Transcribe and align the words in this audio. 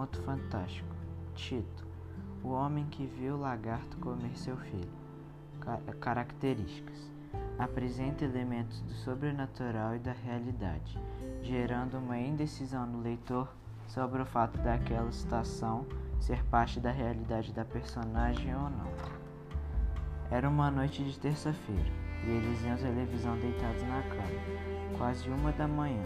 conto 0.00 0.22
fantástico. 0.22 0.88
Tito, 1.34 1.86
o 2.42 2.48
homem 2.48 2.86
que 2.86 3.04
viu 3.04 3.34
o 3.34 3.40
lagarto 3.40 3.98
comer 3.98 4.34
seu 4.34 4.56
filho. 4.56 4.88
Características: 6.00 6.96
apresenta 7.58 8.24
elementos 8.24 8.80
do 8.80 8.94
sobrenatural 8.94 9.94
e 9.94 9.98
da 9.98 10.12
realidade, 10.12 10.98
gerando 11.42 11.98
uma 11.98 12.18
indecisão 12.18 12.86
no 12.86 13.02
leitor 13.02 13.46
sobre 13.86 14.22
o 14.22 14.24
fato 14.24 14.56
daquela 14.60 15.12
situação 15.12 15.84
ser 16.18 16.42
parte 16.46 16.80
da 16.80 16.90
realidade 16.90 17.52
da 17.52 17.66
personagem 17.66 18.54
ou 18.54 18.70
não. 18.70 18.90
Era 20.30 20.48
uma 20.48 20.70
noite 20.70 21.04
de 21.04 21.18
terça-feira 21.18 21.92
e 22.24 22.30
eles 22.30 22.64
iam 22.64 22.76
televisão 22.78 23.38
deitados 23.38 23.82
na 23.82 24.00
cama, 24.04 24.96
quase 24.96 25.28
uma 25.28 25.52
da 25.52 25.68
manhã. 25.68 26.04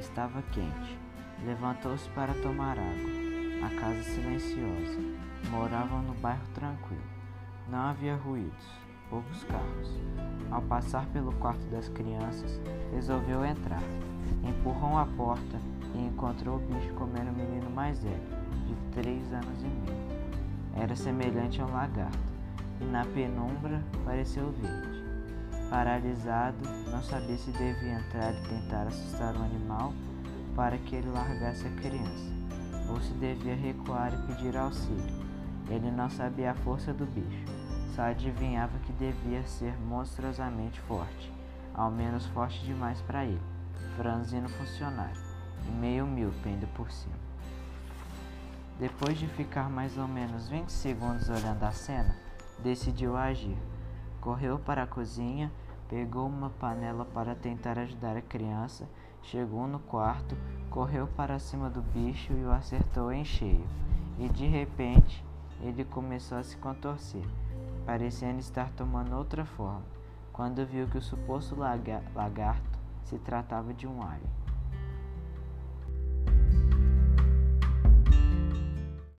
Estava 0.00 0.42
quente. 0.50 1.09
Levantou-se 1.44 2.08
para 2.10 2.34
tomar 2.34 2.78
água. 2.78 3.66
A 3.66 3.80
casa 3.80 4.02
silenciosa. 4.02 5.00
Moravam 5.50 6.02
no 6.02 6.12
bairro 6.14 6.46
tranquilo. 6.54 7.02
Não 7.68 7.78
havia 7.78 8.14
ruídos, 8.14 8.66
poucos 9.08 9.42
carros. 9.44 9.98
Ao 10.50 10.60
passar 10.62 11.06
pelo 11.06 11.32
quarto 11.32 11.64
das 11.70 11.88
crianças, 11.88 12.60
resolveu 12.92 13.44
entrar. 13.44 13.82
Empurrou 14.44 14.98
a 14.98 15.06
porta 15.06 15.58
e 15.94 16.06
encontrou 16.06 16.56
o 16.56 16.60
bicho 16.60 16.92
comendo 16.94 17.30
o 17.30 17.34
menino 17.34 17.70
mais 17.70 18.02
velho, 18.02 18.20
de 18.66 18.74
três 18.92 19.32
anos 19.32 19.62
e 19.62 19.66
meio. 19.66 20.10
Era 20.76 20.94
semelhante 20.94 21.60
a 21.62 21.64
um 21.64 21.72
lagarto, 21.72 22.18
e 22.80 22.84
na 22.84 23.04
penumbra 23.06 23.82
pareceu 24.04 24.52
verde. 24.52 25.00
Paralisado, 25.70 26.58
não 26.90 27.02
sabia 27.02 27.38
se 27.38 27.50
devia 27.52 27.94
entrar 27.94 28.34
e 28.34 28.48
tentar 28.48 28.86
assustar 28.88 29.34
o 29.36 29.42
animal 29.42 29.92
para 30.60 30.76
que 30.76 30.94
ele 30.94 31.08
largasse 31.08 31.66
a 31.66 31.70
criança, 31.70 32.30
ou 32.90 33.00
se 33.00 33.14
devia 33.14 33.56
recuar 33.56 34.12
e 34.12 34.26
pedir 34.26 34.54
auxílio. 34.58 35.26
Ele 35.70 35.90
não 35.90 36.10
sabia 36.10 36.50
a 36.50 36.54
força 36.54 36.92
do 36.92 37.06
bicho, 37.06 37.46
só 37.96 38.02
adivinhava 38.02 38.78
que 38.80 38.92
devia 38.92 39.42
ser 39.44 39.74
monstruosamente 39.78 40.78
forte, 40.82 41.32
ao 41.72 41.90
menos 41.90 42.26
forte 42.26 42.62
demais 42.62 43.00
para 43.00 43.24
ele, 43.24 43.40
franzino 43.96 44.50
funcionário, 44.50 45.18
e 45.66 45.70
meio 45.70 46.06
mil 46.06 46.30
pendo 46.42 46.66
por 46.74 46.90
cima. 46.90 47.16
Depois 48.78 49.18
de 49.18 49.28
ficar 49.28 49.70
mais 49.70 49.96
ou 49.96 50.06
menos 50.06 50.50
20 50.50 50.68
segundos 50.68 51.30
olhando 51.30 51.62
a 51.62 51.70
cena, 51.70 52.14
decidiu 52.58 53.16
agir. 53.16 53.56
Correu 54.20 54.58
para 54.58 54.82
a 54.82 54.86
cozinha, 54.86 55.50
pegou 55.90 56.28
uma 56.28 56.50
panela 56.50 57.04
para 57.04 57.34
tentar 57.34 57.76
ajudar 57.76 58.16
a 58.16 58.22
criança, 58.22 58.88
chegou 59.22 59.66
no 59.66 59.80
quarto, 59.80 60.36
correu 60.70 61.08
para 61.08 61.40
cima 61.40 61.68
do 61.68 61.82
bicho 61.82 62.32
e 62.32 62.44
o 62.44 62.52
acertou 62.52 63.10
em 63.10 63.24
cheio. 63.24 63.66
E 64.16 64.28
de 64.28 64.46
repente 64.46 65.24
ele 65.60 65.84
começou 65.84 66.38
a 66.38 66.44
se 66.44 66.56
contorcer, 66.58 67.26
parecendo 67.84 68.38
estar 68.38 68.70
tomando 68.70 69.16
outra 69.16 69.44
forma, 69.44 69.82
quando 70.32 70.64
viu 70.64 70.86
que 70.86 70.98
o 70.98 71.02
suposto 71.02 71.56
lagarto 71.56 72.78
se 73.02 73.18
tratava 73.18 73.74
de 73.74 73.88
um 73.88 74.00
alien. 74.00 74.39